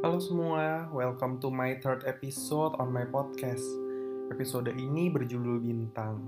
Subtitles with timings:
[0.00, 3.60] Halo semua, welcome to my third episode on my podcast.
[4.32, 6.24] Episode ini berjudul Bintang.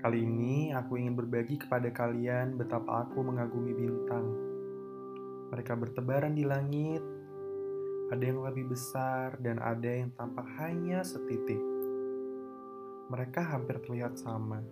[0.00, 4.24] Kali ini aku ingin berbagi kepada kalian betapa aku mengagumi bintang.
[5.52, 7.04] Mereka bertebaran di langit,
[8.08, 11.60] ada yang lebih besar dan ada yang tampak hanya setitik.
[13.12, 14.64] Mereka hampir terlihat sama.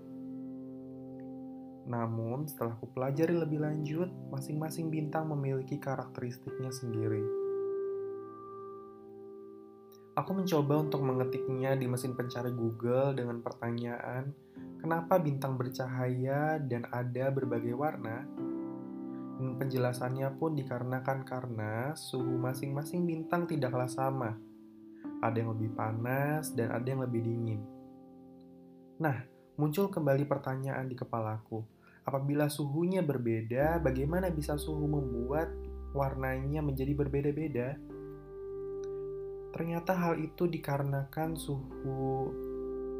[1.84, 7.41] Namun, setelah aku pelajari lebih lanjut, masing-masing bintang memiliki karakteristiknya sendiri.
[10.12, 14.29] Aku mencoba untuk mengetiknya di mesin pencari Google dengan pertanyaan,
[14.76, 18.21] kenapa bintang bercahaya dan ada berbagai warna?
[19.40, 24.36] Dan penjelasannya pun dikarenakan karena suhu masing-masing bintang tidaklah sama.
[25.25, 27.64] Ada yang lebih panas dan ada yang lebih dingin.
[29.00, 29.16] Nah,
[29.57, 31.64] muncul kembali pertanyaan di kepalaku.
[32.05, 35.48] Apabila suhunya berbeda, bagaimana bisa suhu membuat
[35.97, 37.80] warnanya menjadi berbeda-beda?
[39.53, 42.33] Ternyata hal itu dikarenakan suhu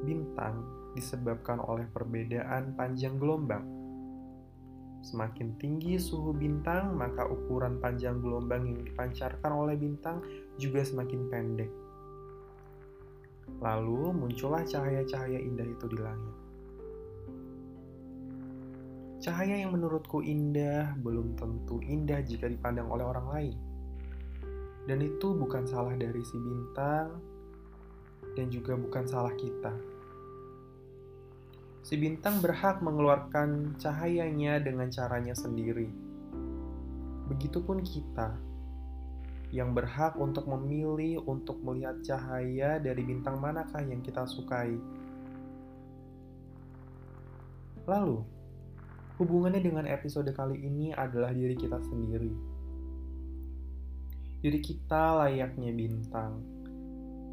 [0.05, 0.61] bintang
[0.93, 3.65] disebabkan oleh perbedaan panjang gelombang.
[5.03, 10.23] Semakin tinggi suhu bintang, maka ukuran panjang gelombang yang dipancarkan oleh bintang
[10.61, 11.73] juga semakin pendek.
[13.59, 16.37] Lalu muncullah cahaya-cahaya indah itu di langit.
[19.23, 23.72] Cahaya yang menurutku indah belum tentu indah jika dipandang oleh orang lain.
[24.83, 27.15] Dan itu bukan salah dari si bintang
[28.35, 29.71] dan juga bukan salah kita.
[31.83, 35.87] Si bintang berhak mengeluarkan cahayanya dengan caranya sendiri.
[37.31, 38.35] Begitupun kita
[39.55, 44.75] yang berhak untuk memilih untuk melihat cahaya dari bintang manakah yang kita sukai.
[47.87, 48.23] Lalu,
[49.19, 52.52] hubungannya dengan episode kali ini adalah diri kita sendiri
[54.43, 56.43] Diri kita layaknya bintang.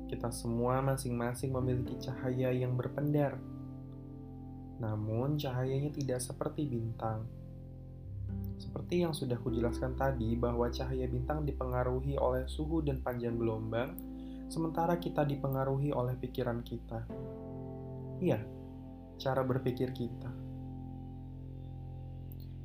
[0.05, 3.34] Kita semua masing-masing memiliki cahaya yang berpendar.
[4.78, 7.25] Namun cahayanya tidak seperti bintang.
[8.61, 13.97] Seperti yang sudah kujelaskan tadi bahwa cahaya bintang dipengaruhi oleh suhu dan panjang gelombang,
[14.45, 17.09] sementara kita dipengaruhi oleh pikiran kita.
[18.22, 18.38] Iya,
[19.17, 20.29] cara berpikir kita.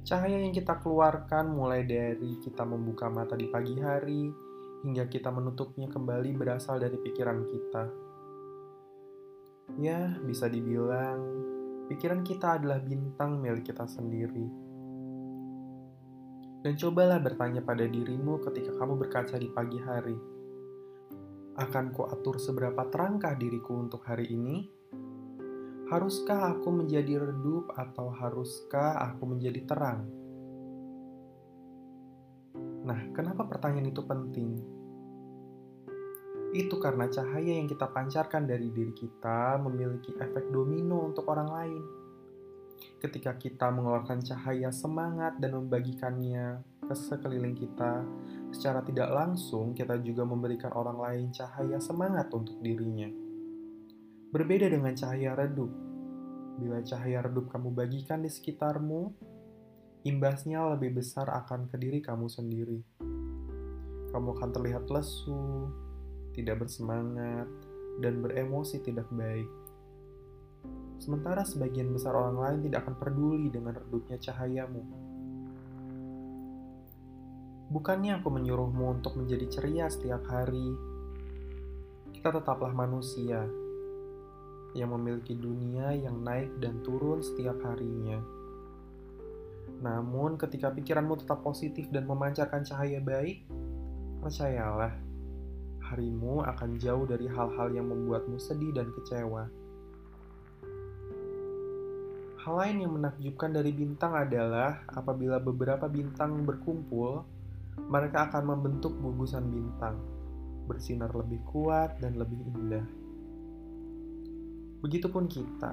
[0.04, 4.28] Cahaya yang kita keluarkan mulai dari kita membuka mata di pagi hari
[4.84, 7.84] hingga kita menutupnya kembali berasal dari pikiran kita.
[9.80, 11.24] Ya, bisa dibilang
[11.88, 14.44] pikiran kita adalah bintang milik kita sendiri.
[16.60, 20.16] Dan cobalah bertanya pada dirimu ketika kamu berkaca di pagi hari.
[21.56, 24.68] Akan kuatur seberapa terangkah diriku untuk hari ini?
[25.94, 30.02] Haruskah aku menjadi redup atau haruskah aku menjadi terang?
[32.82, 34.58] Nah, kenapa pertanyaan itu penting?
[36.50, 41.82] Itu karena cahaya yang kita pancarkan dari diri kita memiliki efek domino untuk orang lain.
[42.98, 46.58] Ketika kita mengeluarkan cahaya semangat dan membagikannya
[46.90, 48.02] ke sekeliling kita,
[48.50, 53.23] secara tidak langsung kita juga memberikan orang lain cahaya semangat untuk dirinya.
[54.34, 55.70] Berbeda dengan cahaya redup.
[56.58, 59.14] Bila cahaya redup kamu bagikan di sekitarmu,
[60.02, 62.82] imbasnya lebih besar akan ke diri kamu sendiri.
[64.10, 65.70] Kamu akan terlihat lesu,
[66.34, 67.46] tidak bersemangat,
[68.02, 69.46] dan beremosi tidak baik.
[70.98, 74.82] Sementara sebagian besar orang lain tidak akan peduli dengan redupnya cahayamu.
[77.70, 80.74] Bukannya aku menyuruhmu untuk menjadi ceria setiap hari.
[82.10, 83.62] Kita tetaplah manusia
[84.74, 88.18] yang memiliki dunia yang naik dan turun setiap harinya.
[89.80, 93.46] Namun, ketika pikiranmu tetap positif dan memancarkan cahaya baik,
[94.18, 94.94] percayalah,
[95.90, 99.46] harimu akan jauh dari hal-hal yang membuatmu sedih dan kecewa.
[102.44, 107.24] Hal lain yang menakjubkan dari bintang adalah apabila beberapa bintang berkumpul,
[107.88, 109.96] mereka akan membentuk gugusan bintang,
[110.68, 113.03] bersinar lebih kuat dan lebih indah.
[114.84, 115.72] Begitupun kita.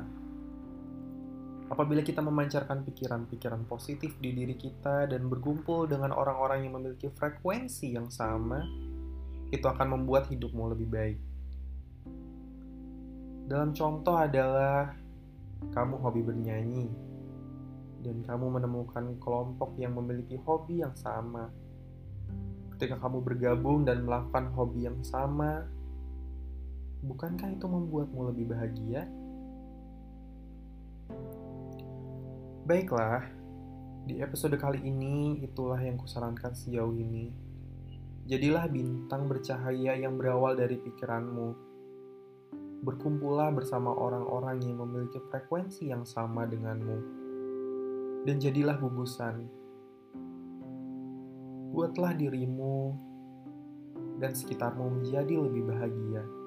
[1.68, 7.92] Apabila kita memancarkan pikiran-pikiran positif di diri kita dan berkumpul dengan orang-orang yang memiliki frekuensi
[7.92, 8.64] yang sama,
[9.52, 11.20] itu akan membuat hidupmu lebih baik.
[13.52, 14.96] Dalam contoh adalah
[15.76, 16.88] kamu hobi bernyanyi
[18.00, 21.52] dan kamu menemukan kelompok yang memiliki hobi yang sama.
[22.76, 25.68] Ketika kamu bergabung dan melakukan hobi yang sama,
[27.02, 29.10] Bukankah itu membuatmu lebih bahagia?
[32.62, 33.26] Baiklah,
[34.06, 37.34] di episode kali ini itulah yang kusarankan sejauh ini.
[38.30, 41.58] Jadilah bintang bercahaya yang berawal dari pikiranmu.
[42.86, 46.98] Berkumpullah bersama orang-orang yang memiliki frekuensi yang sama denganmu.
[48.30, 49.50] Dan jadilah gugusan.
[51.74, 52.94] Buatlah dirimu
[54.22, 56.41] dan sekitarmu menjadi lebih bahagia.